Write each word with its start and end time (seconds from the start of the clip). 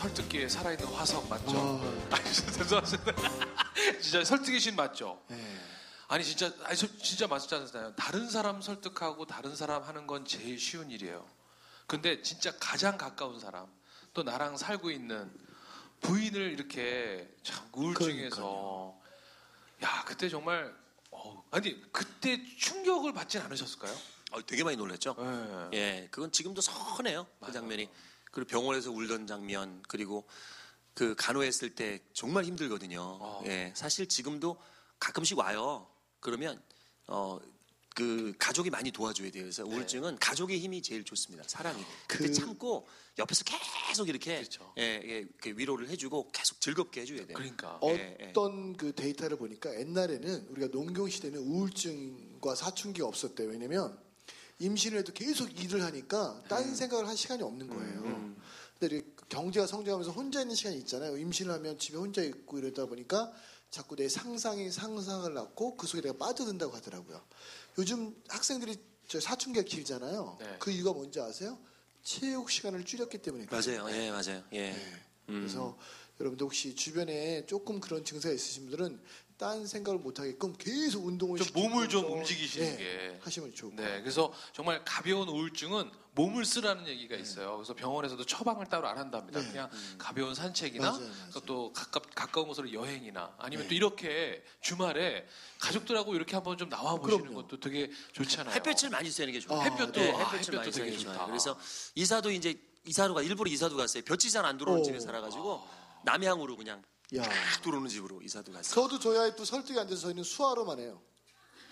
설득기에 0.00 0.46
살아있는 0.48 0.86
화석 0.88 1.26
맞죠? 1.26 1.56
아. 1.56 2.06
아니 2.16 2.24
죄송합니다. 2.34 3.12
진짜 4.00 4.24
설득의 4.24 4.60
신 4.60 4.76
맞죠? 4.76 5.22
예. 5.30 5.58
아니 6.08 6.22
진짜 6.22 6.52
아니 6.64 6.76
저- 6.76 6.94
진짜 6.98 7.26
맞잖아요. 7.26 7.94
다른 7.96 8.28
사람 8.28 8.60
설득하고 8.60 9.24
다른 9.26 9.56
사람 9.56 9.82
하는 9.84 10.06
건 10.06 10.26
제일 10.26 10.58
쉬운 10.58 10.90
일이에요. 10.90 11.26
근데 11.86 12.20
진짜 12.20 12.52
가장 12.60 12.98
가까운 12.98 13.40
사람 13.40 13.66
또 14.12 14.22
나랑 14.22 14.58
살고 14.58 14.90
있는 14.90 15.32
부인을 16.02 16.52
이렇게 16.52 17.34
참 17.42 17.66
우울증에서 17.72 18.94
야 19.82 20.04
그때 20.06 20.28
정말 20.28 20.74
어, 21.10 21.42
아니 21.50 21.80
그때 21.90 22.44
충격을 22.58 23.14
받진 23.14 23.40
않으셨을까요? 23.40 23.96
어, 24.32 24.44
되게 24.44 24.62
많이 24.62 24.76
놀랐죠. 24.76 25.16
예. 25.72 25.78
예, 25.78 26.08
그건 26.10 26.30
지금도 26.30 26.60
선해요. 26.60 27.26
그 27.42 27.50
장면이. 27.50 27.88
그리고 28.36 28.48
병원에서 28.50 28.90
울던 28.90 29.26
장면, 29.26 29.82
그리고 29.88 30.26
그 30.92 31.14
간호했을 31.14 31.74
때 31.74 32.00
정말 32.12 32.44
힘들거든요. 32.44 33.18
아. 33.22 33.40
예, 33.46 33.72
사실 33.74 34.06
지금도 34.06 34.58
가끔씩 35.00 35.38
와요. 35.38 35.88
그러면 36.20 36.62
어. 37.06 37.40
그 37.94 38.34
가족이 38.38 38.68
많이 38.68 38.90
도와줘야 38.90 39.30
돼요. 39.30 39.44
그래서 39.44 39.64
우울증은 39.64 40.18
가족의 40.18 40.58
힘이 40.58 40.82
제일 40.82 41.02
좋습니다. 41.02 41.44
사랑이. 41.48 41.82
그때 42.06 42.26
그- 42.28 42.34
참고 42.34 42.86
옆에서 43.18 43.42
계속 43.88 44.10
이렇게 44.10 44.36
그렇죠. 44.36 44.70
예, 44.76 44.82
예, 45.02 45.18
이렇게 45.20 45.52
위로를 45.52 45.88
해주고 45.88 46.28
계속 46.30 46.60
즐겁게 46.60 47.00
해줘야 47.00 47.24
돼요. 47.24 47.34
그러니까 47.34 47.80
예, 47.84 48.18
예. 48.20 48.28
어떤 48.28 48.76
그 48.76 48.94
데이터를 48.94 49.38
보니까 49.38 49.74
옛날에는 49.80 50.48
우리가 50.50 50.68
농경 50.72 51.08
시대는 51.08 51.38
우울증과 51.38 52.54
사춘기가 52.54 53.06
없었대요. 53.08 53.48
왜냐면 53.48 53.98
임신을 54.58 54.98
해도 54.98 55.12
계속 55.12 55.62
일을 55.62 55.82
하니까 55.82 56.42
딴 56.48 56.74
생각을 56.74 57.06
할 57.06 57.16
시간이 57.16 57.42
없는 57.42 57.68
거예요. 57.68 58.34
근데 58.78 58.96
이렇게 58.96 59.10
경제가 59.28 59.66
성장하면서 59.66 60.12
혼자 60.12 60.40
있는 60.40 60.54
시간이 60.54 60.78
있잖아요. 60.78 61.16
임신을 61.16 61.52
하면 61.54 61.78
집에 61.78 61.96
혼자 61.98 62.22
있고 62.22 62.58
이러다 62.58 62.86
보니까 62.86 63.32
자꾸 63.70 63.96
내 63.96 64.08
상상이 64.08 64.70
상상을 64.70 65.32
낳고 65.34 65.76
그 65.76 65.86
속에 65.86 66.00
내가 66.02 66.16
빠져든다고 66.16 66.74
하더라고요. 66.74 67.22
요즘 67.78 68.14
학생들이 68.28 68.76
저 69.08 69.20
사춘기가 69.20 69.64
길잖아요. 69.64 70.38
네. 70.40 70.56
그 70.58 70.70
이유가 70.70 70.92
뭔지 70.92 71.20
아세요? 71.20 71.58
체육 72.02 72.50
시간을 72.50 72.84
줄였기 72.84 73.18
때문에. 73.18 73.46
맞아요. 73.50 73.86
예, 73.90 74.10
맞아요. 74.10 74.42
예. 74.52 74.70
네. 74.70 75.02
음. 75.28 75.40
그래서 75.40 75.76
여러분들 76.20 76.44
혹시 76.44 76.74
주변에 76.74 77.44
조금 77.46 77.80
그런 77.80 78.04
증세가 78.04 78.34
있으신 78.34 78.68
분들은 78.68 79.00
딴 79.38 79.66
생각을 79.66 80.00
못 80.00 80.18
하게끔 80.18 80.54
계속 80.56 81.04
운동을 81.04 81.38
좀 81.38 81.46
몸을 81.52 81.88
좀 81.90 82.10
움직이시는 82.10 82.70
네, 82.70 82.76
게. 82.78 83.18
하시면 83.22 83.54
좋을 83.54 83.76
거예요. 83.76 83.90
네, 83.96 84.00
그래서 84.00 84.32
정말 84.54 84.82
가벼운 84.84 85.28
우울증은 85.28 85.90
몸을 86.12 86.46
쓰라는 86.46 86.86
얘기가 86.88 87.14
있어요. 87.16 87.56
그래서 87.56 87.74
병원에서도 87.74 88.24
처방을 88.24 88.66
따로 88.66 88.88
안 88.88 88.96
한답니다. 88.96 89.40
네. 89.40 89.46
그냥 89.48 89.70
가벼운 89.98 90.34
산책이나 90.34 90.90
맞아요, 90.90 91.06
맞아요. 91.06 91.30
그또 91.34 91.70
가깝, 91.74 92.14
가까운 92.14 92.48
곳으로 92.48 92.72
여행이나 92.72 93.34
아니면 93.38 93.68
또 93.68 93.74
이렇게 93.74 94.42
주말에 94.62 95.26
가족들하고 95.58 96.14
이렇게 96.14 96.34
한번 96.34 96.56
좀 96.56 96.70
나와 96.70 96.96
보시는 96.96 97.24
그럼요. 97.24 97.42
것도 97.42 97.60
되게 97.60 97.90
좋잖아요. 98.12 98.54
햇볕을 98.54 98.88
많이 98.88 99.10
쐬는 99.10 99.34
게 99.34 99.40
좋아요. 99.40 99.60
아, 99.60 99.64
햇볕도 99.64 100.00
네, 100.00 100.12
아, 100.14 100.30
햇볕을 100.30 100.54
많이 100.56 100.72
쐬는 100.72 100.90
게 100.92 100.96
좋다. 100.96 101.12
좋아요. 101.12 101.26
그래서 101.26 101.58
이사도 101.94 102.30
이제 102.30 102.58
이사도가 102.86 103.20
일부러 103.20 103.50
이사도 103.50 103.76
갔어요. 103.76 104.02
볕이 104.06 104.30
잘 104.30 104.46
안 104.46 104.56
들어오는 104.56 104.80
오. 104.80 104.84
집에 104.84 104.98
살아가지고 104.98 105.62
남향으로 106.04 106.56
그냥 106.56 106.82
야. 107.14 107.22
딱 107.22 107.62
들어오는 107.62 107.88
집으로 107.88 108.20
이사도 108.22 108.52
갔어요. 108.52 108.74
저도 108.74 108.98
저희 108.98 109.16
와이프 109.18 109.44
설득이 109.44 109.78
안 109.78 109.86
돼서 109.86 110.02
저희는 110.02 110.24
수화로만 110.24 110.80
해요. 110.80 111.00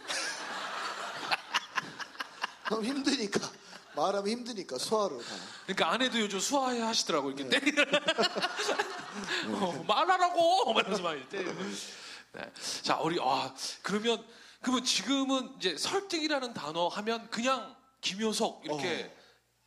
너무 2.70 2.84
힘드니까 2.84 3.50
말하면 3.96 4.28
힘드니까 4.28 4.78
수화로 4.78 5.18
가. 5.18 5.24
그러니까 5.66 5.90
아내도 5.90 6.20
요즘 6.20 6.38
수화해 6.38 6.80
하시더라고 6.80 7.34
네. 7.34 7.46
이렇게 7.46 7.60
때리는 7.60 7.84
어, 9.54 9.84
말하라고 9.86 10.72
막 10.72 10.86
이렇게 10.88 11.28
때리는. 11.28 11.74
네. 12.32 12.52
자 12.82 12.98
우리 12.98 13.18
아 13.20 13.54
그러면 13.82 14.24
그러면 14.60 14.84
지금은 14.84 15.54
이제 15.58 15.76
설득이라는 15.76 16.54
단어 16.54 16.88
하면 16.88 17.28
그냥 17.30 17.76
김효석 18.00 18.62
이렇게 18.64 19.04
어. 19.04 19.24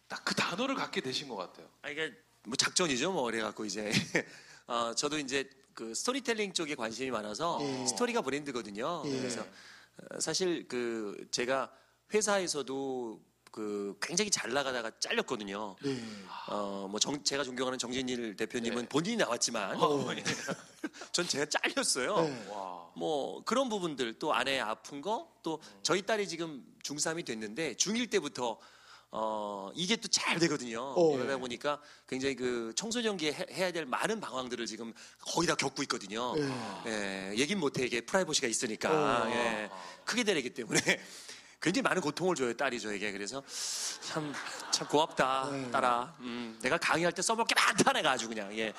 딱그 0.08 0.36
단어를 0.36 0.76
갖게 0.76 1.02
되신 1.02 1.28
것 1.28 1.36
같아요. 1.36 1.70
아 1.82 1.90
이게 1.90 2.14
뭐 2.44 2.56
작전이죠, 2.56 3.12
뭐 3.12 3.24
그래갖고 3.24 3.66
이제 3.66 3.92
어, 4.68 4.94
저도 4.96 5.18
이제 5.18 5.50
그 5.78 5.94
스토리텔링 5.94 6.54
쪽에 6.54 6.74
관심이 6.74 7.12
많아서 7.12 7.60
예. 7.62 7.86
스토리가 7.86 8.22
브랜드거든요. 8.24 9.04
예. 9.06 9.12
그래서 9.20 9.42
어, 9.42 10.20
사실 10.20 10.68
그 10.68 11.28
제가 11.30 11.72
회사에서도 12.16 13.22
그 13.52 13.96
굉장히 14.02 14.32
잘 14.32 14.52
나가다가 14.54 14.92
잘렸거든요. 15.00 15.76
네. 15.84 16.02
어, 16.48 16.88
뭐 16.90 17.00
정, 17.00 17.24
제가 17.24 17.44
존경하는 17.44 17.78
정진일 17.78 18.36
대표님은 18.36 18.82
네. 18.84 18.90
본인이 18.90 19.18
나왔지만 19.18 19.80
어, 19.80 20.16
예. 20.16 20.24
전 21.14 21.28
제가 21.28 21.46
잘렸어요. 21.46 22.22
네. 22.22 22.48
와. 22.50 22.92
뭐 22.96 23.44
그런 23.46 23.70
부분들 23.70 24.18
또 24.18 24.34
아내 24.34 24.60
아픈 24.60 25.00
거 25.02 25.38
또 25.44 25.62
저희 25.82 26.02
딸이 26.02 26.28
지금 26.28 26.62
중3이 26.84 27.24
됐는데 27.24 27.76
중1 27.76 28.10
때부터 28.10 28.58
어 29.20 29.72
이게 29.74 29.96
또 29.96 30.08
잘 30.10 30.38
되거든요. 30.40 30.82
어. 30.82 31.12
그러다 31.18 31.38
보니까 31.38 31.82
굉장히 32.08 32.36
그 32.36 32.72
청소년기에 32.76 33.34
해- 33.34 33.46
해야 33.52 33.72
될 33.72 33.86
많은 33.86 34.20
방황들을 34.20 34.66
지금 34.68 34.94
거의 35.22 35.48
다 35.48 35.56
겪고 35.56 35.82
있거든요. 35.84 36.36
네. 36.36 37.32
예, 37.34 37.38
얘긴 37.38 37.60
못해 37.60 37.86
이게 37.86 38.02
프라이버시가 38.02 38.48
있으니까 38.48 39.24
어. 39.24 39.30
예, 39.32 39.70
크게 40.06 40.24
되기 40.24 40.54
때문에 40.54 40.80
굉장히 41.60 41.82
많은 41.84 42.02
고통을 42.04 42.36
줘요 42.36 42.56
딸이 42.56 42.80
저에게 42.80 43.12
그래서 43.12 43.42
참 44.02 44.32
참 44.72 44.88
고맙다 44.88 45.50
네. 45.52 45.72
딸아. 45.72 46.16
음, 46.20 46.60
내가 46.62 46.78
강의할 46.78 47.12
때 47.14 47.22
써먹을 47.24 47.46
게 47.48 47.56
많다 47.56 47.94
내가 47.94 48.12
아주 48.12 48.28
그냥 48.28 48.56
예. 48.58 48.72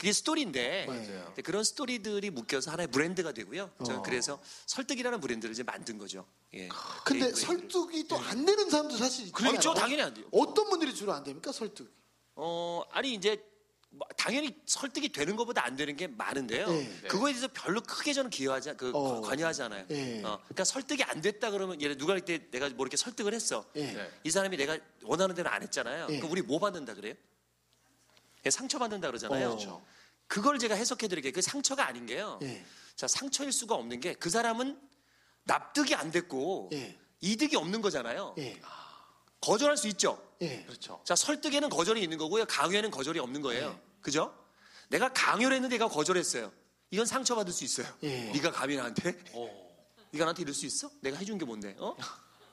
네. 0.00 0.06
그게 0.06 0.12
스토리인데 0.14 0.86
맞아요. 0.86 1.34
그런 1.44 1.62
스토리들이 1.62 2.30
묶여서 2.30 2.70
하나의 2.70 2.86
브랜드가 2.88 3.32
되고요. 3.32 3.70
저는 3.84 4.00
어. 4.00 4.02
그래서 4.02 4.40
설득이라는 4.66 5.20
브랜드를 5.20 5.52
이제 5.52 5.62
만든 5.62 5.98
거죠. 5.98 6.24
예. 6.54 6.68
근데 7.04 7.30
설득이 7.34 8.08
또 8.08 8.16
안 8.20 8.44
되는 8.46 8.70
사람도 8.70 8.96
사실 8.96 9.26
있잖아요. 9.26 9.50
그렇죠. 9.52 9.74
당연히 9.74 10.02
안 10.02 10.14
돼요. 10.14 10.26
어떤 10.30 10.68
분들이 10.70 10.94
주로 10.94 11.12
안 11.12 11.22
됩니까 11.22 11.52
설득? 11.52 11.92
어 12.34 12.82
아니 12.92 13.12
이제 13.14 13.44
뭐 13.90 14.06
당연히 14.16 14.56
설득이 14.66 15.10
되는 15.10 15.36
것보다 15.36 15.64
안 15.66 15.76
되는 15.76 15.94
게 15.96 16.06
많은데요. 16.06 16.66
네. 16.68 17.00
그거에 17.08 17.32
대해서 17.32 17.48
별로 17.52 17.82
크게 17.82 18.12
저는 18.14 18.30
기여하지 18.30 18.74
그 18.78 18.92
어. 18.94 19.20
관여하지 19.20 19.62
않아요. 19.64 19.84
네. 19.88 20.22
어, 20.24 20.38
그러니까 20.44 20.64
설득이 20.64 21.02
안 21.04 21.20
됐다 21.20 21.50
그러면 21.50 21.80
예를 21.82 21.98
누가 21.98 22.16
이때 22.16 22.48
내가 22.50 22.68
뭐 22.70 22.86
이렇게 22.86 22.96
설득을 22.96 23.34
했어. 23.34 23.66
예. 23.76 23.92
네. 23.92 24.10
이 24.24 24.30
사람이 24.30 24.56
내가 24.56 24.78
원하는 25.02 25.34
대로 25.34 25.50
안 25.50 25.62
했잖아요. 25.62 26.06
네. 26.06 26.18
그럼 26.18 26.30
우리 26.32 26.40
뭐 26.40 26.58
받는다 26.58 26.94
그래요? 26.94 27.14
예, 28.46 28.50
상처 28.50 28.78
받는다 28.78 29.08
그러잖아요. 29.08 29.46
어. 29.48 29.50
그렇죠. 29.50 29.82
그걸 30.26 30.58
제가 30.58 30.74
해석해 30.74 31.08
드릴게요. 31.08 31.32
그 31.32 31.42
상처가 31.42 31.86
아닌 31.86 32.06
게요. 32.06 32.38
예. 32.42 32.64
자, 32.96 33.06
상처일 33.08 33.52
수가 33.52 33.74
없는 33.74 34.00
게 34.00 34.14
그 34.14 34.30
사람은 34.30 34.78
납득이 35.44 35.94
안 35.94 36.10
됐고 36.10 36.70
예. 36.72 36.98
이득이 37.20 37.56
없는 37.56 37.80
거잖아요. 37.82 38.34
예. 38.38 38.60
거절할 39.40 39.76
수 39.76 39.88
있죠. 39.88 40.22
예. 40.42 40.64
그렇죠. 40.64 41.00
자, 41.04 41.14
설득에는 41.16 41.68
거절이 41.70 42.02
있는 42.02 42.18
거고요. 42.18 42.44
강요에는 42.46 42.90
거절이 42.90 43.18
없는 43.18 43.40
거예요. 43.40 43.70
네. 43.70 43.82
그죠? 44.00 44.34
내가 44.88 45.12
강요를 45.12 45.54
했는데 45.56 45.74
얘가 45.76 45.88
거절했어요. 45.88 46.52
이건 46.90 47.06
상처받을 47.06 47.52
수 47.52 47.64
있어요. 47.64 47.86
예. 48.02 48.30
네가 48.32 48.50
감히 48.52 48.76
나한테 48.76 49.18
오. 49.32 49.48
네가 50.12 50.24
나한테 50.26 50.42
이럴 50.42 50.52
수 50.54 50.66
있어? 50.66 50.90
내가 51.00 51.16
해준 51.16 51.38
게 51.38 51.44
뭔데? 51.44 51.74
어? 51.78 51.96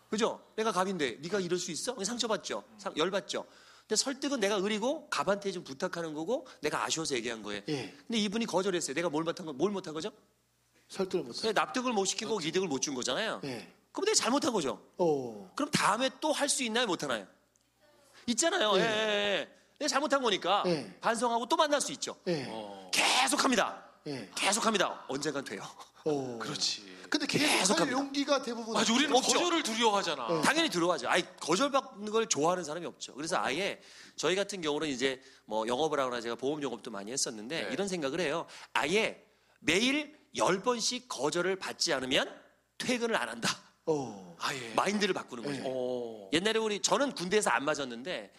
그죠? 0.09 0.41
내가 0.55 0.71
갑인데 0.71 1.17
네가 1.21 1.39
이럴 1.39 1.59
수 1.59 1.71
있어? 1.71 2.01
상처받죠. 2.03 2.63
상- 2.77 2.95
열받죠. 2.95 3.45
근데 3.87 3.95
설득은 3.95 4.41
내가 4.41 4.55
의리고 4.55 5.07
갑한테 5.09 5.51
좀 5.53 5.63
부탁하는 5.63 6.13
거고 6.13 6.45
내가 6.61 6.83
아쉬워서 6.83 7.15
얘기한 7.15 7.41
거예요. 7.41 7.61
예. 7.69 7.93
근데 8.05 8.17
이분이 8.19 8.45
거절했어요. 8.45 8.93
내가 8.93 9.09
뭘 9.09 9.23
못한 9.23 9.45
거, 9.45 9.53
뭘 9.53 9.71
못한 9.71 9.93
거죠? 9.93 10.11
설득을 10.89 11.23
못 11.23 11.35
해. 11.37 11.39
그냥 11.41 11.53
납득을 11.53 11.93
못 11.93 12.03
시키고 12.05 12.41
이득을 12.41 12.67
못 12.67 12.81
준 12.81 12.95
거잖아요. 12.95 13.39
예. 13.45 13.65
그럼 13.93 14.05
내가 14.05 14.15
잘못한 14.15 14.51
거죠. 14.51 14.81
어. 14.97 15.49
그럼 15.55 15.71
다음에 15.71 16.09
또 16.19 16.33
할 16.33 16.49
수 16.49 16.63
있나요? 16.63 16.85
못 16.85 17.01
하나요? 17.01 17.25
있잖아요. 18.27 18.73
예. 18.75 18.81
예, 18.81 18.83
예, 18.83 19.39
예. 19.39 19.49
내가 19.79 19.87
잘못한 19.87 20.21
거니까 20.21 20.63
예. 20.65 20.93
반성하고 20.99 21.47
또 21.47 21.55
만날 21.55 21.79
수 21.79 21.93
있죠. 21.93 22.17
예. 22.27 22.45
어. 22.49 22.91
계속합니다. 22.93 23.85
예. 24.07 24.29
계속합니다. 24.35 25.05
언젠간 25.07 25.45
돼요. 25.45 25.61
어. 26.03 26.37
그렇지. 26.43 26.96
근데 27.09 27.25
계속 27.25 27.45
할 27.49 27.57
계속합니다. 27.59 27.97
용기가 27.97 28.41
대부분 28.41 28.75
아주 28.75 28.93
우리는 28.93 29.15
없죠. 29.15 29.33
거절을 29.33 29.63
두려워하잖아. 29.63 30.25
어. 30.25 30.41
당연히 30.41 30.69
들어가죠. 30.69 31.07
아니 31.07 31.23
거절받는 31.37 32.11
걸 32.11 32.27
좋아하는 32.27 32.63
사람이 32.63 32.85
없죠. 32.85 33.13
그래서 33.13 33.37
아예 33.37 33.81
저희 34.15 34.35
같은 34.35 34.61
경우는 34.61 34.87
이제 34.87 35.21
뭐 35.45 35.67
영업을 35.67 35.99
하거나 35.99 36.21
제가 36.21 36.35
보험 36.35 36.61
영업도 36.61 36.91
많이 36.91 37.11
했었는데 37.11 37.63
네. 37.63 37.69
이런 37.73 37.87
생각을 37.87 38.19
해요. 38.19 38.45
아예 38.73 39.23
매일 39.59 40.17
열 40.35 40.61
번씩 40.61 41.07
거절을 41.07 41.55
받지 41.57 41.93
않으면 41.93 42.29
퇴근을 42.77 43.15
안 43.15 43.29
한다. 43.29 43.49
어. 43.85 44.35
아예. 44.39 44.73
마인드를 44.75 45.13
바꾸는 45.13 45.43
거죠. 45.43 45.61
네. 45.61 45.63
오. 45.67 46.29
옛날에 46.33 46.59
우리 46.59 46.81
저는 46.81 47.13
군대에서 47.13 47.49
안 47.49 47.65
맞았는데 47.65 48.31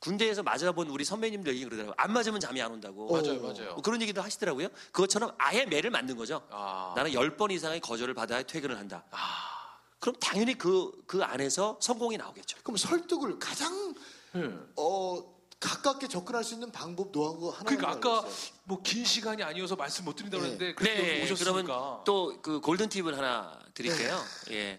군대에서 0.00 0.42
맞아본 0.42 0.88
우리 0.88 1.04
선배님들 1.04 1.52
얘기 1.54 1.64
그러더라고요. 1.64 1.94
안 1.98 2.12
맞으면 2.12 2.40
잠이 2.40 2.60
안 2.62 2.72
온다고. 2.72 3.14
어. 3.14 3.20
맞아요, 3.20 3.40
맞아요. 3.40 3.74
뭐 3.74 3.82
그런 3.82 4.00
얘기도 4.02 4.22
하시더라고요. 4.22 4.68
그것처럼 4.92 5.34
아예 5.38 5.66
매를 5.66 5.90
만든 5.90 6.16
거죠. 6.16 6.42
아. 6.50 6.94
나는 6.96 7.12
열번 7.12 7.50
이상의 7.50 7.80
거절을 7.80 8.14
받아야 8.14 8.42
퇴근을 8.42 8.78
한다. 8.78 9.04
아. 9.10 9.78
그럼 9.98 10.16
당연히 10.18 10.56
그, 10.56 10.90
그 11.06 11.22
안에서 11.22 11.78
성공이 11.82 12.16
나오겠죠. 12.16 12.58
그럼 12.62 12.78
설득을 12.78 13.38
가장 13.38 13.94
음. 14.34 14.72
어, 14.76 15.22
가, 15.60 15.68
가깝게 15.82 16.08
접근할 16.08 16.42
수 16.44 16.54
있는 16.54 16.72
방법 16.72 17.12
노하우 17.12 17.50
하나 17.50 17.64
그러니까 17.64 17.90
아까 17.90 18.26
뭐 18.64 18.80
긴 18.82 19.04
시간이 19.04 19.42
아니어서 19.42 19.76
말씀 19.76 20.06
못 20.06 20.16
드린다고 20.16 20.42
네. 20.42 20.50
했는데 20.50 20.74
그래도 20.74 21.02
네, 21.02 21.22
오셨으니까. 21.24 21.52
그러면 21.52 22.04
또 22.04 22.40
그 22.40 22.60
골든 22.60 22.88
팁을 22.88 23.18
하나 23.18 23.60
드릴게요. 23.74 24.18
예. 24.52 24.78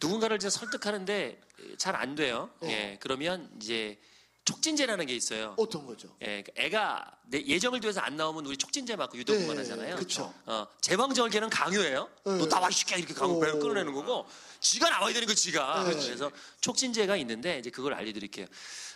누군가를 0.00 0.36
이제 0.38 0.48
설득하는데 0.48 1.38
잘 1.76 1.94
안 1.94 2.14
돼요. 2.14 2.48
예. 2.62 2.96
그러면 3.00 3.50
이제 3.60 3.98
촉진제라는 4.44 5.06
게 5.06 5.14
있어요. 5.14 5.54
어떤 5.56 5.86
거죠? 5.86 6.08
예, 6.22 6.42
그러니까 6.42 6.52
애가 6.56 7.18
내 7.26 7.44
예정을 7.44 7.80
뒤에서 7.80 8.00
안 8.00 8.16
나오면 8.16 8.44
우리 8.46 8.56
촉진제 8.56 8.96
맞고 8.96 9.16
유도분만 9.18 9.56
네, 9.56 9.62
하잖아요. 9.62 9.96
그쵸. 9.96 10.34
어, 10.46 10.66
제방절개는 10.80 11.48
강요예요. 11.48 12.08
네. 12.26 12.38
너 12.38 12.48
나와 12.48 12.68
이 12.68 12.72
새끼야 12.72 12.98
이렇게 12.98 13.14
강요 13.14 13.34
오. 13.34 13.40
배를 13.40 13.60
끌어내는 13.60 13.92
거고 13.92 14.26
지가 14.60 14.90
나와야 14.90 15.12
되는 15.12 15.28
거 15.28 15.34
지가. 15.34 15.84
네. 15.84 15.94
그래서 15.94 16.30
촉진제가 16.60 17.16
있는데 17.18 17.58
이제 17.60 17.70
그걸 17.70 17.94
알려드릴게요. 17.94 18.46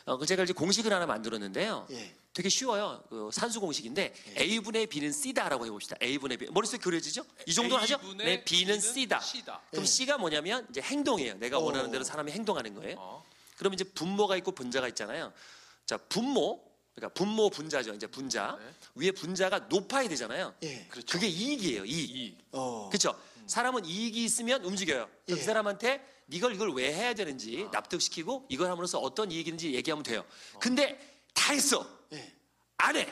어, 0.07 0.17
그 0.17 0.27
제가 0.27 0.43
이제 0.43 0.53
공식을 0.53 0.93
하나 0.93 1.07
만들었는데요. 1.07 1.87
예. 1.91 2.15
되게 2.33 2.49
쉬워요. 2.49 3.03
그 3.09 3.31
산수 3.33 3.61
공식인데 3.61 4.15
A분의 4.39 4.89
B는 4.89 5.11
C다라고 5.11 5.65
해봅시다. 5.65 5.97
A분의 6.03 6.37
B 6.37 6.47
머릿속에 6.51 6.83
그려지죠? 6.83 7.25
이 7.47 7.55
정도는 7.55 7.83
하죠? 7.83 7.99
네, 8.19 8.45
B는 8.45 8.79
C다. 8.81 9.21
C다. 9.21 9.63
그럼 9.71 9.85
예. 9.85 9.87
C가 9.87 10.19
뭐냐면 10.19 10.67
이제 10.71 10.83
행동이에요. 10.83 11.35
내가 11.39 11.59
어. 11.59 11.63
원하는 11.63 11.91
대로 11.91 12.05
사람이 12.05 12.31
행동하는 12.33 12.75
거예요. 12.75 12.97
어. 12.99 13.25
그럼 13.57 13.75
이제 13.75 13.85
분모가 13.85 14.37
있고 14.37 14.53
분자가 14.53 14.89
있잖아요. 14.89 15.33
자, 15.87 15.97
분모, 15.97 16.63
그러니까 16.95 17.15
분모 17.15 17.51
분자죠. 17.51 17.95
이제 17.95 18.07
분자 18.07 18.59
네. 18.59 18.75
위에 18.95 19.11
분자가 19.11 19.61
높아야 19.69 20.09
되잖아요. 20.09 20.55
예. 20.63 20.87
그렇죠. 20.89 21.07
그게 21.13 21.27
이익이에요. 21.29 21.85
이익. 21.85 22.17
이 22.17 22.39
어. 22.53 22.89
그렇죠. 22.89 23.15
사람은 23.47 23.85
이익이 23.85 24.25
있으면 24.25 24.65
움직여요. 24.65 25.09
예. 25.29 25.35
그 25.35 25.43
사람한테 25.43 26.05
이걸 26.31 26.55
이걸 26.55 26.73
왜 26.73 26.93
해야 26.93 27.15
되는지 27.15 27.69
납득시키고 27.71 28.47
이걸 28.49 28.71
함으로써 28.71 28.99
어떤 28.99 29.31
이익인지 29.31 29.75
얘기하면 29.75 30.03
돼요. 30.03 30.25
근데 30.59 30.99
다 31.35 31.53
했어. 31.53 31.87
예. 32.13 32.33
안 32.79 32.97
해. 32.97 33.07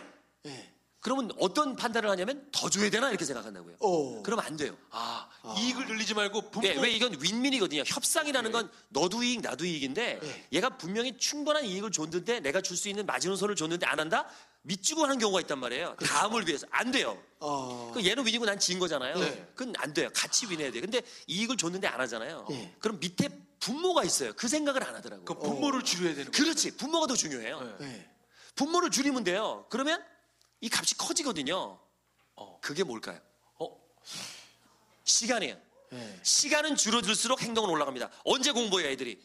예. 0.46 0.73
그러면 1.04 1.30
어떤 1.38 1.76
판단을 1.76 2.08
하냐면 2.08 2.48
더 2.50 2.70
줘야 2.70 2.88
되나 2.88 3.10
이렇게 3.10 3.26
생각한다고요. 3.26 3.76
어. 3.80 4.22
그러면 4.22 4.42
안 4.46 4.56
돼요. 4.56 4.74
아, 4.90 5.28
이익을 5.58 5.86
늘리지 5.86 6.14
말고 6.14 6.48
분모 6.50 6.66
네, 6.66 6.80
왜 6.80 6.90
이건 6.92 7.14
윈윈이거든요. 7.20 7.82
협상이라는 7.84 8.50
건 8.52 8.70
너도 8.88 9.22
이익 9.22 9.42
나도 9.42 9.66
이익인데 9.66 10.18
네. 10.22 10.46
얘가 10.54 10.78
분명히 10.78 11.18
충분한 11.18 11.66
이익을 11.66 11.90
줬는데 11.92 12.40
내가 12.40 12.62
줄 12.62 12.78
수 12.78 12.88
있는 12.88 13.04
마지노선을 13.04 13.54
줬는데 13.54 13.84
안 13.84 14.00
한다? 14.00 14.26
밑주고 14.62 15.02
하는 15.02 15.18
경우가 15.18 15.42
있단 15.42 15.58
말이에요. 15.58 15.94
다음을 15.96 16.48
위해서 16.48 16.66
안 16.70 16.90
돼요. 16.90 17.22
어. 17.38 17.90
그 17.92 18.02
얘는 18.02 18.24
윈이고 18.24 18.46
난 18.46 18.58
지인 18.58 18.78
거잖아요. 18.78 19.18
네. 19.18 19.46
그건 19.54 19.74
안 19.76 19.92
돼요. 19.92 20.08
같이 20.14 20.46
윈해야 20.48 20.72
돼요. 20.72 20.80
근데 20.80 21.02
이익을 21.26 21.58
줬는데 21.58 21.86
안 21.86 22.00
하잖아요. 22.00 22.46
네. 22.48 22.74
그럼 22.80 22.98
밑에 22.98 23.28
분모가 23.60 24.04
있어요. 24.04 24.32
그 24.36 24.48
생각을 24.48 24.82
안 24.82 24.94
하더라고요. 24.94 25.26
그 25.26 25.34
분모를 25.34 25.82
줄여야 25.82 26.14
되는 26.14 26.32
거예요. 26.32 26.44
그렇지. 26.44 26.78
분모가 26.78 27.08
더 27.08 27.14
중요해요. 27.14 27.76
네. 27.78 27.86
예. 27.88 28.10
분모를 28.54 28.90
줄이면 28.90 29.24
돼요. 29.24 29.66
그러면 29.68 30.02
이 30.64 30.70
값이 30.72 30.96
커지거든요. 30.96 31.78
어. 32.36 32.58
그게 32.62 32.82
뭘까요? 32.84 33.20
어, 33.60 33.78
시간이에요. 35.04 35.60
예. 35.92 36.20
시간은 36.22 36.74
줄어들수록 36.76 37.42
행동은 37.42 37.68
올라갑니다. 37.68 38.10
언제 38.24 38.50
공부해요, 38.50 38.88
애들이? 38.88 39.20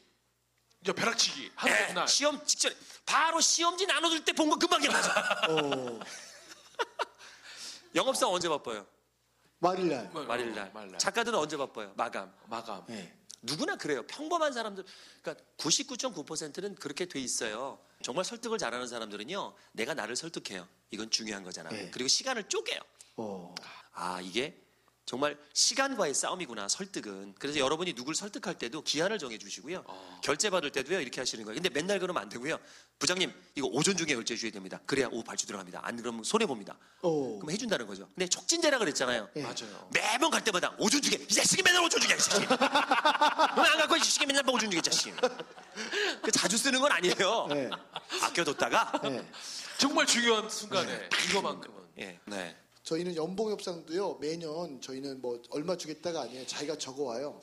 이제 0.81 0.91
벼락치기 0.91 1.51
하는 1.55 1.75
예, 1.89 1.93
날. 1.93 2.07
시험 2.09 2.45
직전에 2.45 2.75
바로 3.05 3.39
시험지 3.39 3.85
나눠줄 3.85 4.25
때 4.25 4.33
본 4.33 4.49
거 4.49 4.57
금방 4.57 4.81
기억나죠. 4.81 5.09
어. 5.49 5.99
영업사원 7.95 8.35
언제 8.35 8.49
바빠요? 8.49 8.85
말일날. 9.59 10.09
뭐, 10.11 10.23
말일날. 10.23 10.71
말일날. 10.73 10.99
작가들은 10.99 11.39
언제 11.39 11.55
바빠요? 11.55 11.93
마감. 11.95 12.33
마감. 12.47 12.83
예. 12.89 13.13
누구나 13.41 13.77
그래요. 13.77 14.05
평범한 14.07 14.51
사람들, 14.51 14.83
그러니까 15.21 15.45
99.9%는 15.57 16.75
그렇게 16.75 17.05
돼 17.05 17.21
있어요. 17.21 17.79
정말 18.01 18.23
설득을 18.23 18.57
잘하는 18.57 18.87
사람들은요, 18.87 19.53
내가 19.73 19.93
나를 19.93 20.15
설득해요. 20.15 20.67
이건 20.91 21.09
중요한 21.09 21.43
거잖아. 21.43 21.69
네. 21.69 21.89
그리고 21.91 22.07
시간을 22.07 22.43
쪼개요. 22.43 22.79
어. 23.17 23.53
아, 23.91 24.21
이게 24.21 24.61
정말 25.09 25.35
시간과의 25.53 26.13
싸움이구나, 26.13 26.67
설득은. 26.67 27.33
그래서 27.39 27.57
여러분이 27.57 27.95
누굴 27.95 28.13
설득할 28.13 28.59
때도 28.59 28.83
기한을 28.83 29.17
정해 29.17 29.39
주시고요. 29.39 29.83
결제 30.21 30.51
받을 30.51 30.71
때도요, 30.71 31.01
이렇게 31.01 31.19
하시는 31.19 31.43
거예요. 31.43 31.55
근데 31.55 31.67
맨날 31.69 31.97
그러면 31.97 32.21
안 32.21 32.29
되고요. 32.29 32.59
부장님, 32.99 33.33
이거 33.55 33.65
오전 33.71 33.97
중에 33.97 34.13
결제 34.13 34.35
주셔야 34.35 34.51
됩니다. 34.51 34.79
그래야 34.85 35.07
오후 35.11 35.23
발주 35.23 35.47
들어갑니다. 35.47 35.79
안 35.81 35.97
그러면 35.97 36.23
손해 36.23 36.45
봅니다. 36.45 36.77
어. 37.01 37.39
그럼 37.39 37.49
해준다는 37.49 37.87
거죠. 37.87 38.07
근데 38.13 38.27
촉진제라 38.27 38.77
그랬잖아요. 38.77 39.29
예. 39.35 39.41
맞아요. 39.41 39.89
매번 39.91 40.29
갈 40.29 40.43
때마다 40.43 40.75
오전 40.77 41.01
중에 41.01 41.17
이 41.27 41.33
자식이 41.33 41.63
맨날 41.63 41.83
오전 41.83 41.99
중에 42.01 42.13
이 42.13 42.19
자식. 42.19 42.47
왜안 42.47 43.77
갖고 43.79 43.95
이 43.95 43.99
자식이 43.99 44.27
맨날 44.27 44.47
오전 44.47 44.69
중에 44.69 44.77
이 44.77 44.81
자식. 44.83 45.15
그 46.21 46.31
자주 46.31 46.55
쓰는 46.55 46.79
건 46.79 46.91
아니에요. 46.91 47.47
예. 47.53 47.69
아껴뒀다가 48.21 49.01
예. 49.05 49.27
정말 49.79 50.05
중요한 50.05 50.47
순간에 50.51 51.09
이거만큼은. 51.31 51.79
예, 51.97 52.19
네. 52.25 52.55
저희는 52.89 53.15
연봉 53.15 53.51
협상도요 53.51 54.15
매년 54.15 54.81
저희는 54.81 55.21
뭐 55.21 55.39
얼마 55.51 55.77
주겠다가 55.77 56.21
아니에요 56.21 56.47
자기가 56.47 56.75
적어와요. 56.79 57.39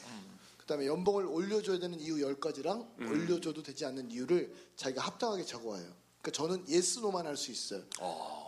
그다음에 0.59 0.87
연봉을 0.87 1.25
올려줘야 1.25 1.79
되는 1.79 2.01
이유 2.01 2.17
10가지랑 2.17 2.99
올려줘도 3.01 3.63
되지 3.63 3.85
않는 3.85 4.11
이유를 4.11 4.53
자기가 4.75 5.03
합당하게 5.03 5.45
적어와요. 5.45 5.85
그러니까 6.21 6.31
저는 6.33 6.69
yes 6.69 6.99
no만 6.99 7.27
할 7.29 7.37
수 7.37 7.53
있어요. 7.53 7.85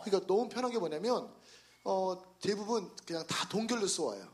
그러니까 0.03 0.27
너무 0.27 0.49
편한 0.49 0.71
게 0.71 0.77
뭐냐면 0.77 1.33
어, 1.85 2.21
대부분 2.41 2.93
그냥 3.07 3.25
다 3.27 3.47
동결로 3.47 3.87
써와요. 3.87 4.27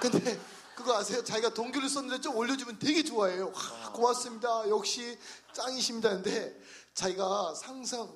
근데 0.00 0.36
그거 0.74 0.96
아세요? 0.96 1.22
자기가 1.22 1.54
동결로 1.54 1.86
썼는데 1.88 2.20
좀 2.22 2.34
올려주면 2.34 2.80
되게 2.80 3.04
좋아해요. 3.04 3.52
와, 3.54 3.92
고맙습니다. 3.92 4.68
역시 4.68 5.16
짱이십니다. 5.52 6.08
근데 6.10 6.58
자기가 6.94 7.54
상상 7.54 8.12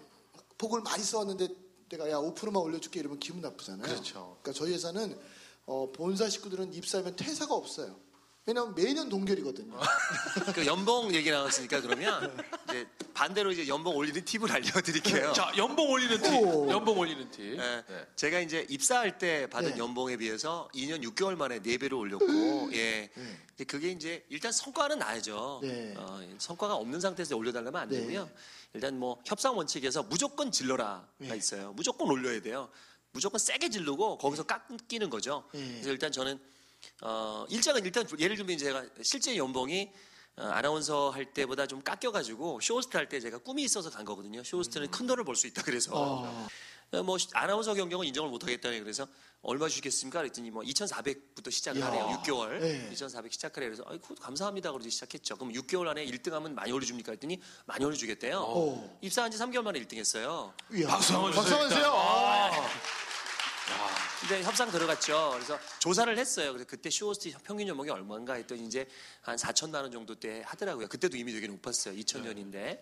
복을 0.58 0.80
많이 0.80 1.04
써왔는데 1.04 1.65
내가 1.88 2.10
야 2.10 2.16
5%만 2.16 2.56
올려줄게 2.56 3.00
이러면 3.00 3.18
기분 3.18 3.40
나쁘잖아요. 3.40 3.82
그렇죠. 3.82 4.38
그러니까 4.42 4.52
저희 4.52 4.72
회사는 4.74 5.18
어, 5.66 5.90
본사 5.92 6.28
식구들은 6.28 6.74
입사하면 6.74 7.16
퇴사가 7.16 7.54
없어요. 7.54 7.96
왜냐하면 8.48 8.76
매년 8.76 9.08
동결이거든요. 9.08 9.76
그 10.54 10.66
연봉 10.66 11.12
얘기 11.12 11.32
나왔으니까 11.32 11.80
그러면 11.80 12.32
이제 12.68 12.86
반대로 13.12 13.50
이제 13.50 13.66
연봉 13.66 13.96
올리는 13.96 14.24
팁을 14.24 14.52
알려드릴게요. 14.52 15.32
자, 15.32 15.52
연봉 15.56 15.90
올리는 15.90 16.16
팁. 16.22 16.32
오. 16.32 16.70
연봉 16.70 16.96
올리는 16.96 17.28
팁. 17.32 17.54
예, 17.54 17.56
네. 17.56 18.06
제가 18.14 18.38
이제 18.38 18.64
입사할 18.68 19.18
때 19.18 19.48
받은 19.48 19.72
네. 19.72 19.78
연봉에 19.78 20.16
비해서 20.16 20.68
2년 20.74 21.02
6개월 21.02 21.34
만에 21.34 21.58
4배를 21.58 21.98
올렸고, 21.98 22.72
예. 22.74 23.10
근데 23.14 23.64
그게 23.66 23.90
이제 23.90 24.24
일단 24.28 24.52
성과는 24.52 25.00
나야죠. 25.00 25.60
네. 25.64 25.94
어, 25.96 26.20
성과가 26.38 26.76
없는 26.76 27.00
상태에서 27.00 27.36
올려달라면 27.36 27.82
안 27.82 27.88
네. 27.88 27.98
되고요. 27.98 28.30
일단 28.76 28.98
뭐 28.98 29.20
협상 29.24 29.56
원칙에서 29.56 30.02
무조건 30.04 30.50
질러라가 30.52 31.08
네. 31.18 31.36
있어요. 31.36 31.72
무조건 31.72 32.10
올려야 32.10 32.40
돼요. 32.42 32.68
무조건 33.12 33.38
세게 33.38 33.70
질르고 33.70 34.18
거기서 34.18 34.42
깎이는 34.44 35.08
거죠. 35.10 35.48
네. 35.52 35.60
그래서 35.72 35.90
일단 35.90 36.12
저는 36.12 36.38
어, 37.02 37.46
일장은 37.48 37.84
일단 37.84 38.06
예를 38.18 38.36
들면 38.36 38.58
제가 38.58 38.84
실제 39.02 39.36
연봉이 39.36 39.90
어, 40.36 40.42
아나운서 40.44 41.08
할 41.10 41.32
때보다 41.32 41.66
좀 41.66 41.80
깎여가지고 41.82 42.60
쇼호스트 42.60 42.96
할 42.96 43.08
때 43.08 43.18
제가 43.20 43.38
꿈이 43.38 43.62
있어서 43.64 43.88
간 43.90 44.04
거거든요. 44.04 44.44
쇼호스트는 44.44 44.90
큰 44.90 45.06
돈을 45.06 45.24
벌 45.24 45.34
수 45.34 45.46
있다 45.46 45.62
그래서 45.62 45.92
어. 45.94 46.48
어, 46.92 47.02
뭐 47.02 47.16
아나운서 47.34 47.74
경력은 47.74 48.06
인정을 48.06 48.30
못 48.30 48.42
하겠다니 48.44 48.80
그래서 48.80 49.06
얼마 49.42 49.68
주시겠습니까? 49.68 50.20
그랬더니 50.20 50.50
뭐 50.50 50.62
2,400부터 50.62 51.50
시작을 51.52 51.80
이야. 51.80 51.86
하래요. 51.86 52.20
6개월. 52.22 52.58
네. 52.60 52.88
2,400 52.92 53.32
시작하래요. 53.32 53.70
그래서 53.70 53.84
아이고 53.86 54.14
감사합니다. 54.16 54.72
그러고 54.72 54.88
시작했죠. 54.88 55.36
그럼 55.36 55.52
6개월 55.52 55.86
안에 55.88 56.04
1등 56.06 56.30
하면 56.32 56.54
많이 56.54 56.72
올려 56.72 56.84
줍니까? 56.84 57.12
했더니 57.12 57.40
많이 57.64 57.84
올려 57.84 57.94
주겠대요. 57.96 58.40
오. 58.40 58.98
입사한 59.02 59.30
지 59.30 59.38
3개월 59.38 59.62
만에 59.62 59.80
1등 59.84 59.96
했어요. 59.98 60.52
이야. 60.72 60.88
박수 60.88 61.12
한번 61.14 61.32
주세요, 61.32 61.42
박수 61.42 61.54
한번 61.54 61.68
주세요. 61.68 61.92
아. 64.26 64.28
근데 64.28 64.42
협상 64.42 64.70
들어갔죠. 64.70 65.30
그래서 65.34 65.58
조사를 65.78 66.18
했어요. 66.18 66.52
그래서 66.52 66.66
그때 66.68 66.90
쇼호스트 66.90 67.32
평균 67.44 67.68
연봉이 67.68 67.90
얼마인가 67.90 68.34
했더니 68.34 68.66
이제 68.66 68.88
한 69.22 69.36
4천만 69.36 69.82
원 69.82 69.92
정도 69.92 70.16
때 70.16 70.42
하더라고요. 70.44 70.88
그때도 70.88 71.16
이미 71.16 71.32
되게 71.32 71.46
높았어요. 71.46 71.94
2000년인데. 71.94 72.80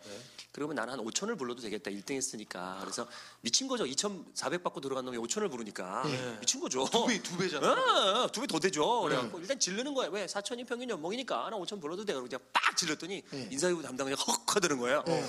그러면 0.53 0.77
나는 0.77 0.95
한 0.95 1.01
5천을 1.05 1.39
불러도 1.39 1.61
되겠다. 1.61 1.91
1등 1.91 2.13
했으니까. 2.13 2.79
그래서 2.81 3.07
미친 3.43 3.69
거죠. 3.69 3.85
2,400 3.85 4.63
받고 4.63 4.81
들어간 4.81 5.05
놈이 5.05 5.19
5천을 5.19 5.51
부르니까. 5.51 6.05
미친 6.41 6.61
거죠. 6.61 6.87
두 6.91 7.05
배, 7.07 7.23
두 7.23 7.37
배잖아. 7.37 8.27
두배 8.33 8.47
더 8.47 8.59
되죠. 8.59 9.03
그래갖고 9.03 9.39
일단 9.41 9.59
질르는 9.59 9.93
거예요. 9.93 10.11
왜? 10.13 10.27
4천이 10.27 10.67
평균 10.67 10.89
연봉이니까 10.89 11.51
나 11.51 11.57
5천 11.59 11.81
불러도 11.81 12.05
돼. 12.07 12.15
그러고 12.15 12.27
그냥 12.29 12.41
빡 12.53 12.75
질렀더니 12.77 13.23
네. 13.31 13.49
인사이부 13.53 13.83
담당자가 13.83 14.23
헉 14.27 14.57
하더는 14.57 14.79
거예요. 14.79 15.05
네. 15.07 15.25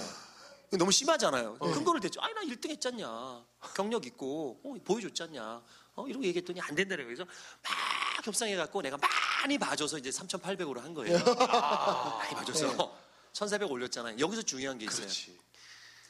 너무 0.77 0.91
심하잖아요. 0.91 1.57
큰 1.59 1.83
거를 1.83 1.99
대죠. 2.01 2.21
아니 2.21 2.33
나 2.33 2.41
1등 2.41 2.69
했잖냐. 2.69 3.43
경력 3.75 4.05
있고 4.05 4.59
어, 4.63 4.75
보여줬잖냐. 4.83 5.61
어, 5.95 6.07
이러고 6.07 6.25
얘기했더니 6.25 6.61
안 6.61 6.75
된다는 6.75 7.05
거예요. 7.05 7.15
그래서 7.15 7.31
막 7.63 8.25
협상해갖고 8.25 8.81
내가 8.81 8.97
많이 8.97 9.57
봐줘서 9.57 9.97
이제 9.97 10.09
3,800으로 10.09 10.79
한 10.79 10.93
거예요. 10.93 11.17
많이 11.17 12.35
봐줘서 12.35 12.97
1,400 13.33 13.71
올렸잖아요. 13.71 14.19
여기서 14.19 14.41
중요한 14.41 14.77
게 14.77 14.85
있어요. 14.85 15.01
그렇지. 15.01 15.39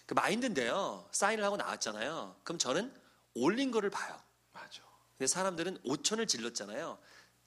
그 0.05 0.13
마인드인데요. 0.13 1.07
사인을 1.11 1.43
하고 1.43 1.57
나왔잖아요. 1.57 2.35
그럼 2.43 2.57
저는 2.59 2.93
올린 3.33 3.71
거를 3.71 3.89
봐요. 3.89 4.17
맞아. 4.53 4.81
근데 5.17 5.27
사람들은 5.27 5.79
5천을 5.83 6.27
질렀잖아요. 6.27 6.97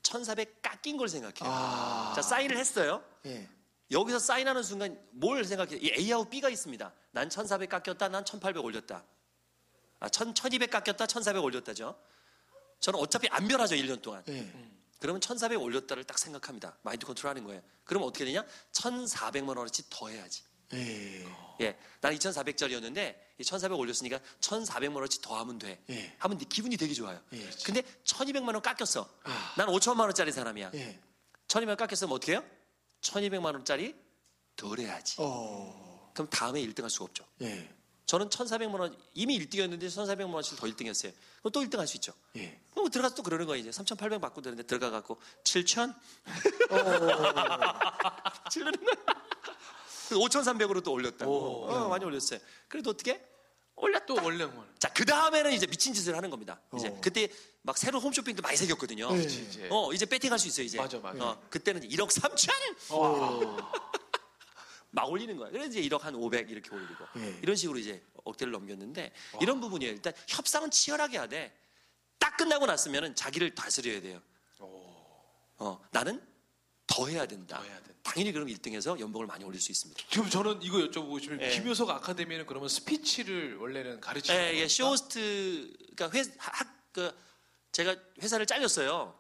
1,400 0.02 0.62
깎인 0.62 0.97
걸 0.97 1.09
생각해요. 1.09 1.52
아. 1.52 2.12
자, 2.14 2.23
사인을 2.23 2.57
했어요. 2.57 3.02
예. 3.26 3.49
여기서 3.90 4.18
사인하는 4.18 4.62
순간 4.62 5.00
뭘 5.11 5.45
생각해? 5.45 5.76
이 5.76 5.92
A하고 5.99 6.28
B가 6.28 6.49
있습니다. 6.50 6.92
난 7.12 7.30
1400 7.30 7.68
깎였다, 7.71 8.09
난 8.09 8.25
1800 8.25 8.64
올렸다. 8.64 9.02
아, 10.00 10.09
1000, 10.09 10.35
1200 10.35 10.71
깎였다, 10.71 11.07
1400 11.07 11.42
올렸다죠. 11.42 11.99
저는 12.81 12.99
어차피 13.01 13.29
안 13.31 13.49
변하죠, 13.49 13.75
1년 13.77 14.01
동안. 14.03 14.23
예. 14.29 14.47
그러면 15.01 15.21
1400 15.21 15.61
올렸다를 15.61 16.05
딱 16.05 16.19
생각합니다. 16.19 16.77
마인드 16.83 17.07
컨트롤 17.07 17.31
하는 17.31 17.45
거예요. 17.45 17.63
그럼 17.85 18.03
어떻게 18.03 18.25
되냐? 18.25 18.45
1400만 18.73 19.49
원어치 19.49 19.85
더 19.91 20.09
해야지. 20.09 20.43
예. 20.75 21.25
예. 21.61 21.79
난 22.01 22.15
2400짜리였는데 22.15 23.17
1400 23.45 23.79
올렸으니까 23.79 24.19
1400만 24.41 24.95
원어치 24.97 25.23
더 25.23 25.39
하면 25.39 25.59
돼. 25.59 25.83
예. 25.91 26.15
하면 26.19 26.39
네 26.39 26.45
기분이 26.49 26.77
되게 26.77 26.95
좋아요. 26.95 27.21
예. 27.33 27.51
근데 27.65 27.83
1200만 28.05 28.49
원 28.53 28.61
깎였어. 28.61 29.09
난 29.57 29.69
5천만 29.69 30.01
원짜리 30.01 30.33
사람이야. 30.33 30.73
예. 30.75 31.01
1200만 31.47 31.69
원 31.69 31.77
깎였으면 31.77 32.13
어떻게 32.15 32.33
해요? 32.33 32.45
1200만 33.01 33.45
원짜리 33.55 33.95
덜 34.57 34.81
해야지. 34.81 35.17
어. 35.19 36.11
그럼 36.13 36.29
다음에 36.31 36.61
1등 36.63 36.83
할 36.83 36.91
수가 36.91 37.05
없죠. 37.07 37.25
예. 37.43 37.69
저는 38.09 38.31
1,400만 38.31 38.81
원 38.81 38.97
이미 39.15 39.38
1등이었는데 39.38 39.83
1,400만 39.83 40.33
원씩 40.33 40.57
더 40.59 40.67
1등했어요. 40.67 41.12
그럼 41.41 41.53
또 41.53 41.61
1등 41.61 41.77
할 41.77 41.87
수 41.87 41.99
있죠. 41.99 42.15
예. 42.37 42.59
그럼 42.73 42.88
들어가서 42.91 43.15
또 43.15 43.23
그러는 43.23 43.45
거예요. 43.47 43.61
이제 43.61 43.71
3,800 43.71 44.19
받고 44.21 44.41
되는데 44.41 44.62
들어가 44.62 44.91
갖고 44.91 45.21
7,000 45.45 45.95
질르는 48.50 48.79
거야. 48.85 48.95
5,300으로 50.11 50.83
또 50.83 50.93
올렸다고. 50.93 51.67
어, 51.67 51.88
많이 51.91 52.03
올렸어요. 52.05 52.41
그래도 52.69 52.91
어떻게 52.91 53.23
올렸다. 53.77 54.07
또 54.07 54.15
원래 54.23 54.47
뭐 54.47 54.67
자, 54.79 54.88
그 54.95 55.05
다음에는 55.05 55.53
이제 55.53 55.67
미친 55.67 55.93
짓을 55.93 56.17
하는 56.17 56.31
겁니다. 56.31 56.59
이제 56.77 56.88
어. 56.88 56.99
그때 57.03 57.29
막 57.61 57.77
새로 57.77 58.00
홈쇼핑도 58.00 58.41
많이 58.41 58.57
생겼거든요. 58.57 59.12
네. 59.12 59.23
이제 59.23 59.69
어, 59.71 59.93
이제 59.93 60.07
배팅할 60.07 60.38
수 60.38 60.49
있어요, 60.49 60.65
이제. 60.65 60.79
맞아, 60.79 60.99
맞아. 60.99 61.23
어, 61.23 61.43
그때는 61.50 61.85
이제 61.85 61.95
1억 61.97 62.09
3천! 62.09 62.50
와. 64.92 65.02
막 65.02 65.11
올리는 65.11 65.37
거야. 65.37 65.50
그래서 65.50 65.68
이제 65.68 65.83
1억 65.83 66.00
한 66.00 66.14
500 66.14 66.50
이렇게 66.50 66.75
올리고. 66.75 67.04
예. 67.18 67.38
이런 67.42 67.57
식으로 67.57 67.78
이제 67.78 68.02
억대를 68.25 68.52
넘겼는데 68.52 69.12
이런 69.40 69.61
부분이에요. 69.61 69.92
일단 69.92 70.12
협상은 70.26 70.71
치열하게 70.71 71.18
하되 71.18 71.54
딱 72.18 72.37
끝나고 72.37 72.66
났으면은 72.66 73.14
자기를 73.14 73.54
다스려야 73.54 74.00
돼요. 74.00 74.23
어, 75.61 75.85
나는 75.90 76.25
더 76.87 77.07
해야 77.09 77.26
된다. 77.26 77.59
더 77.59 77.64
해야 77.64 77.75
된다. 77.83 77.88
당연히 78.02 78.33
그럼 78.33 78.49
1등해서 78.49 78.99
연봉을 78.99 79.26
많이 79.26 79.45
올릴 79.45 79.61
수 79.61 79.71
있습니다. 79.73 80.02
지금 80.09 80.30
저는 80.30 80.62
이거 80.62 80.78
여쭤보고 80.78 81.21
싶어요. 81.21 81.38
예. 81.42 81.50
김효석 81.50 81.90
아카데미는 81.90 82.47
그러면 82.47 82.68
스피치를 82.68 83.57
원래는 83.57 84.00
가르치는 84.00 84.40
예? 84.40 84.54
예, 84.61 84.68
쇼호스트, 84.68 85.76
그러니까 85.97 86.16
회, 86.16 86.25
학, 86.38 86.92
그, 86.92 87.12
제가 87.73 87.97
회사를 88.23 88.47
잘렸어요. 88.47 89.18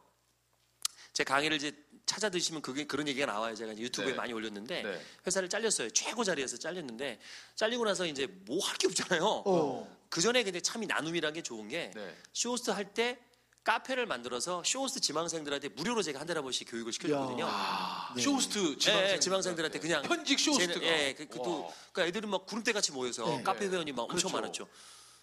제 1.12 1.24
강의를 1.24 1.56
이제 1.56 1.76
찾아 2.08 2.28
들으시면 2.30 2.62
그게 2.62 2.84
그런 2.86 3.06
얘기가 3.06 3.26
나와요. 3.26 3.54
제가 3.54 3.72
이제 3.72 3.82
유튜브에 3.82 4.12
네. 4.12 4.16
많이 4.16 4.32
올렸는데 4.32 4.82
네. 4.82 5.00
회사를 5.26 5.48
잘렸어요. 5.48 5.90
최고 5.90 6.24
자리에서 6.24 6.56
잘렸는데 6.56 7.20
잘리고 7.54 7.84
나서 7.84 8.06
이제 8.06 8.26
뭐 8.46 8.58
할 8.66 8.76
게 8.78 8.86
없잖아요. 8.88 9.24
어. 9.44 9.98
그 10.08 10.20
전에 10.20 10.42
근데 10.42 10.60
참이 10.60 10.86
나눔이라는 10.86 11.34
게 11.34 11.42
좋은 11.42 11.68
게 11.68 11.90
네. 11.94 12.16
쇼호스트 12.32 12.70
할 12.70 12.92
때 12.94 13.18
카페를 13.64 14.06
만들어서 14.06 14.62
쇼호스트 14.64 15.00
지망생들한테 15.00 15.68
무료로 15.70 16.00
제가 16.02 16.18
한 16.20 16.26
달에 16.26 16.38
한 16.38 16.44
번씩 16.44 16.70
교육을 16.70 16.90
시켜줬거든요. 16.94 17.44
아, 17.46 18.14
네. 18.16 18.22
쇼호스트 18.22 18.78
지망생 18.78 19.08
예, 19.10 19.12
예, 19.14 19.20
지망생들한테 19.20 19.78
그냥 19.78 20.02
현직 20.02 20.40
쇼호스트가. 20.40 20.80
쟤는- 20.80 20.82
예, 20.84 21.14
그, 21.14 21.26
그, 21.26 21.38
또, 21.42 21.64
와. 21.64 21.70
그러니까 21.92 22.06
애들은 22.08 22.30
막 22.30 22.46
구름떼 22.46 22.72
같이 22.72 22.92
모여서 22.92 23.26
네. 23.26 23.42
카페 23.42 23.66
회원이 23.68 23.92
막 23.92 24.04
엄청 24.04 24.30
그렇죠. 24.30 24.36
많았죠. 24.36 24.68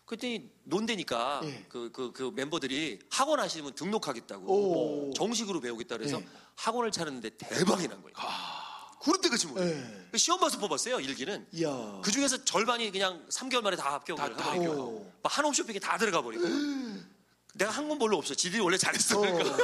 그랬더니 0.05 0.49
논대니까 0.63 1.41
예. 1.45 1.65
그, 1.67 1.89
그, 1.91 2.11
그 2.11 2.31
멤버들이 2.35 2.99
학원 3.09 3.39
하시면 3.39 3.73
등록하겠다고 3.73 4.45
오. 5.09 5.13
정식으로 5.13 5.59
배우겠다 5.61 5.97
그래서 5.97 6.19
예. 6.19 6.25
학원을 6.55 6.91
차렸는데 6.91 7.31
대박이 7.37 7.87
난 7.87 8.01
거예요. 8.01 8.13
구름대 8.99 9.29
같이 9.29 9.47
모여. 9.47 9.63
예. 9.65 10.17
시험 10.17 10.39
봐서 10.39 10.57
뽑았어요 10.59 10.99
일기는. 10.99 11.45
이야. 11.51 11.99
그 12.03 12.11
중에서 12.11 12.43
절반이 12.45 12.91
그냥 12.91 13.25
3개월 13.29 13.61
만에 13.61 13.75
다 13.75 13.93
합격을 13.93 14.35
다- 14.35 14.35
다 14.43 14.51
합격. 14.51 15.11
막 15.23 15.37
한홈 15.37 15.53
쇼핑에 15.53 15.79
다 15.79 15.97
들어가 15.97 16.21
버리고. 16.21 16.43
내가 17.55 17.71
한 17.71 17.87
건 17.87 17.97
별로 17.97 18.17
없어. 18.17 18.33
지들이 18.35 18.61
원래 18.61 18.77
잘했어. 18.77 19.17
어. 19.19 19.21
그러니까. 19.21 19.55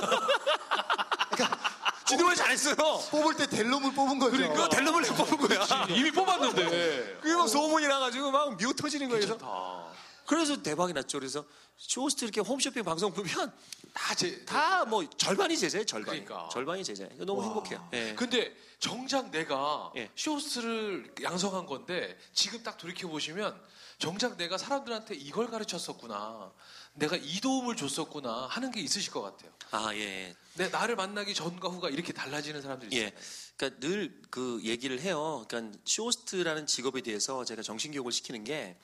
지들이 2.08 2.24
원래 2.24 2.36
잘했어요. 2.36 2.76
뽑을 2.76 3.36
때 3.36 3.48
델롬을 3.48 3.94
뽑은 3.94 4.20
거죠. 4.20 4.38
그거 4.38 4.68
델름을 4.70 5.02
내가 5.04 5.16
뽑은 5.24 5.48
거야. 5.48 5.86
이미 5.90 6.12
뽑았는데. 6.12 7.20
그게 7.22 7.36
막 7.36 7.48
소문이 7.48 7.88
나가지고 7.88 8.32
막 8.32 8.58
미어 8.58 8.74
터지는 8.74 9.08
거예요. 9.10 9.91
그래서, 10.32 10.64
대박이 10.64 10.94
났죠. 10.94 11.20
그래서 11.20 11.46
쇼호스트 11.76 12.24
이렇게 12.24 12.40
홈쇼핑 12.40 12.84
방송 12.86 13.12
보면 13.14 13.52
다 13.94 14.16
제. 14.16 14.46
다 14.46 14.86
뭐 14.86 15.08
절반이 15.18 15.58
제자예요. 15.58 15.86
절반이. 15.86 16.24
그러니까. 16.24 16.48
절반이 16.54 16.86
제자예요. 16.86 17.26
너무 17.26 17.42
와. 17.42 17.46
행복해요. 17.48 17.90
예. 17.92 18.16
근데 18.18 18.56
정작 18.80 19.30
내가 19.30 19.92
예. 19.98 20.10
쇼호스트를 20.16 21.16
양성한 21.22 21.66
건데 21.66 22.18
지금 22.34 22.64
딱 22.64 22.78
돌이켜 22.78 23.10
보시면 23.10 23.60
정작 24.00 24.38
내가 24.38 24.58
사람들한테 24.58 25.16
이걸 25.16 25.50
가르쳤었구나. 25.52 26.54
내가 26.94 27.18
이 27.18 27.42
도움을 27.42 27.76
줬었구나 27.76 28.48
하는 28.50 28.72
게 28.72 28.80
있으실 28.80 29.12
것 29.12 29.22
같아요. 29.22 29.52
아 29.72 29.94
예. 29.96 30.34
내 30.56 30.70
나를 30.70 30.96
만나기 30.96 31.34
전과 31.34 31.68
후가 31.68 31.90
이렇게 31.90 32.14
달라지는 32.14 32.62
사람들이 32.62 32.96
예. 32.98 33.08
있어요. 33.08 33.12
그러니까 33.58 33.80
늘 33.86 34.22
그 34.32 34.62
얘기를 34.64 35.02
해요. 35.02 35.46
그러니까 35.50 35.78
쇼호스트라는 35.84 36.68
직업에 36.68 37.02
대해서 37.02 37.44
제가 37.44 37.62
정신 37.64 37.92
교육을 37.92 38.14
시키는 38.14 38.46
게 38.46 38.78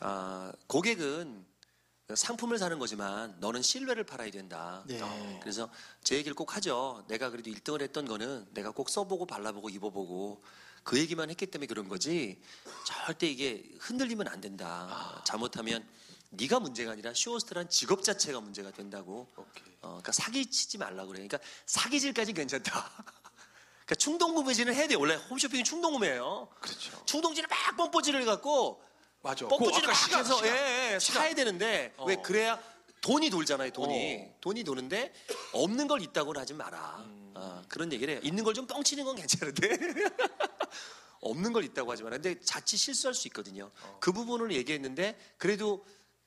아, 0.00 0.52
고객은 0.66 1.46
상품을 2.14 2.58
사는 2.58 2.78
거지만 2.78 3.36
너는 3.38 3.62
신뢰를 3.62 4.04
팔아야 4.04 4.30
된다. 4.30 4.82
네. 4.86 5.00
어, 5.00 5.38
그래서 5.42 5.70
제 6.02 6.16
얘기를 6.16 6.34
꼭 6.34 6.56
하죠. 6.56 7.04
내가 7.08 7.30
그래도 7.30 7.50
1등을 7.50 7.82
했던 7.82 8.04
거는 8.06 8.48
내가 8.52 8.70
꼭 8.72 8.88
써보고 8.88 9.26
발라보고 9.26 9.68
입어보고 9.68 10.42
그 10.82 10.98
얘기만 10.98 11.30
했기 11.30 11.46
때문에 11.46 11.66
그런 11.66 11.88
거지 11.88 12.40
절대 12.84 13.26
이게 13.28 13.64
흔들리면 13.78 14.28
안 14.28 14.40
된다. 14.40 15.22
잘못하면 15.24 15.86
네가 16.30 16.60
문제가 16.60 16.92
아니라 16.92 17.12
쇼호스트란 17.14 17.68
직업 17.68 18.02
자체가 18.02 18.40
문제가 18.40 18.70
된다고. 18.70 19.28
오케이. 19.36 19.64
어, 19.82 19.88
그러니까 19.88 20.12
사기 20.12 20.46
치지 20.46 20.78
말라 20.78 21.04
그래. 21.04 21.26
그러니까 21.26 21.38
사기질까지 21.66 22.32
괜찮다. 22.32 22.72
그러니까 23.84 23.94
충동 23.96 24.34
구매질을 24.34 24.74
해야 24.74 24.86
돼. 24.86 24.94
원래 24.94 25.16
홈쇼핑은 25.16 25.64
충동 25.64 25.92
구매예요. 25.92 26.48
그렇죠. 26.60 27.02
충동질을 27.06 27.48
막 27.48 27.76
뻔뻔질을 27.76 28.22
해갖고 28.22 28.89
맞아. 29.22 29.46
뻔뻔질을 29.48 29.82
그막 29.82 29.90
아까 29.90 29.94
시간, 30.06 30.20
해서 30.24 30.36
시간. 30.36 30.48
예, 30.56 30.94
예, 30.94 30.98
사야 30.98 31.34
되는데 31.34 31.92
어. 31.96 32.04
왜 32.06 32.16
그래야 32.16 32.58
돈이 33.02 33.30
돌잖아요. 33.30 33.70
돈이 33.70 34.16
어. 34.30 34.36
돈이 34.40 34.64
도는데 34.64 35.12
없는 35.52 35.88
걸 35.88 36.02
있다고는 36.02 36.40
하지 36.40 36.54
마라. 36.54 36.96
음. 37.06 37.32
어, 37.34 37.62
그런 37.68 37.92
얘기를 37.92 38.14
해요. 38.14 38.20
있는 38.24 38.44
걸 38.44 38.54
좀 38.54 38.66
뻥치는 38.66 39.04
건 39.04 39.16
괜찮은데 39.16 39.68
없는 41.20 41.52
걸 41.52 41.64
있다고 41.64 41.92
하지 41.92 42.02
마라. 42.02 42.16
근데 42.16 42.40
자칫 42.40 42.76
실수할 42.78 43.14
수 43.14 43.28
있거든요. 43.28 43.70
어. 43.82 43.98
그 44.00 44.12
부분을 44.12 44.52
얘기했는데 44.52 45.18
그래도 45.36 45.84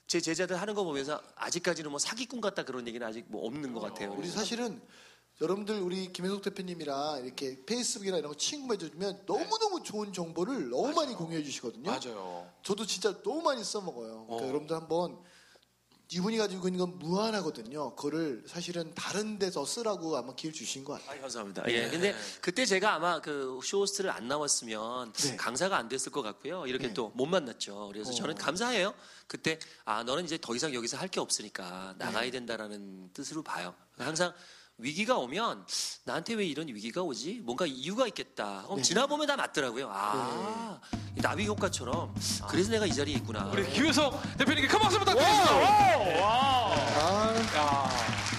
제 0.08 0.20
제자들 0.20 0.60
하는 0.62 0.74
거 0.76 0.84
보면서 0.84 1.22
아직까지는 1.36 1.90
뭐 1.90 1.98
사기꾼 2.00 2.42
같다 2.42 2.64
그런 2.64 2.88
얘기는 2.88 3.06
아직 3.06 3.26
뭐 3.28 3.46
없는 3.48 3.74
것 3.74 3.80
같아요. 3.80 4.12
우리 4.14 4.30
사실은 4.30 4.82
여러분들 5.44 5.82
우리 5.82 6.12
김혜석 6.14 6.42
대표님이랑 6.42 7.26
이렇게 7.26 7.66
페이스북이나 7.66 8.18
이런 8.18 8.32
거 8.32 8.38
친구 8.38 8.68
맺어주면 8.70 9.24
너무너무 9.26 9.84
좋은 9.84 10.14
정보를 10.14 10.70
너무 10.70 10.94
많이 10.94 11.14
공유해 11.14 11.44
주시거든요. 11.44 11.92
맞아요. 11.92 12.50
저도 12.64 12.86
진짜 12.86 13.22
너무 13.24 13.42
많이 13.42 13.62
써먹어요. 13.62 14.26
그러니까 14.26 14.46
어. 14.46 14.48
여러분들 14.48 14.74
한번 14.74 15.20
이분이 16.10 16.38
가지고 16.38 16.68
있는 16.70 16.80
건 16.80 16.98
무한하거든요. 17.00 17.94
그거를 17.96 18.44
사실은 18.48 18.94
다른 18.94 19.38
데서 19.38 19.66
쓰라고 19.66 20.16
아마 20.16 20.34
기회를 20.34 20.54
주신 20.58 20.86
것 20.86 20.94
같아요. 20.94 21.18
아, 21.18 21.22
감사합니다. 21.22 21.64
예. 21.70 21.90
근데 21.90 22.16
그때 22.40 22.66
제가 22.66 22.94
아마 22.94 23.20
그 23.20 23.60
쇼호스트를 23.64 24.12
안 24.12 24.28
나왔으면 24.30 25.12
네. 25.12 25.36
강사가 25.36 25.76
안 25.76 25.90
됐을 25.90 26.12
것 26.14 26.22
같고요. 26.22 26.68
이렇게 26.68 26.88
네. 26.88 26.94
또못 26.94 27.28
만났죠. 27.28 27.90
그래서 27.92 28.12
어. 28.12 28.14
저는 28.14 28.36
감사해요. 28.36 28.94
그때 29.28 29.60
아 29.84 30.04
너는 30.04 30.24
이제 30.24 30.38
더 30.40 30.56
이상 30.56 30.74
여기서 30.74 30.96
할 30.98 31.10
게 31.10 31.20
없으니까 31.20 31.96
네. 31.98 32.06
나가야 32.06 32.32
된다라는 32.32 33.10
뜻으로 33.14 33.44
봐요. 33.44 33.74
항상 33.98 34.34
위기가 34.78 35.18
오면 35.18 35.66
나한테 36.06 36.34
왜 36.34 36.46
이런 36.46 36.68
위기가 36.68 37.02
오지? 37.04 37.42
뭔가 37.44 37.66
이유가 37.66 38.08
있겠다. 38.08 38.66
어, 38.68 38.76
네. 38.76 38.82
지나보면 38.82 39.28
다 39.28 39.36
맞더라고요. 39.36 39.90
아이 39.92 41.22
나비 41.22 41.46
효과처럼 41.46 42.14
그래서 42.50 42.72
내가 42.72 42.86
이 42.86 42.94
자리에 42.94 43.16
있구나. 43.16 43.46
우리 43.54 43.70
김효석 43.72 44.38
대표님께 44.38 44.68
큰 44.68 44.80
박수 44.80 45.00
부탁드립니다. 45.00 45.56
와! 46.22 46.74
아, 46.76 47.34
야. 47.56 48.33